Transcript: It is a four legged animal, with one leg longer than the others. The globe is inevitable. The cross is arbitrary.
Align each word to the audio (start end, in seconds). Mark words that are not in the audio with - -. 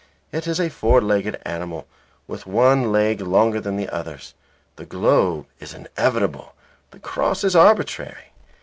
It 0.31 0.47
is 0.47 0.59
a 0.59 0.67
four 0.71 0.99
legged 0.99 1.39
animal, 1.45 1.85
with 2.25 2.47
one 2.47 2.91
leg 2.91 3.21
longer 3.21 3.61
than 3.61 3.75
the 3.77 3.87
others. 3.89 4.33
The 4.75 4.85
globe 4.87 5.45
is 5.59 5.75
inevitable. 5.75 6.55
The 6.89 6.97
cross 6.99 7.43
is 7.43 7.55
arbitrary. 7.55 8.33